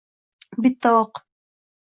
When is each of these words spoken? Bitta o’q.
Bitta 0.67 0.95
o’q. 1.03 1.23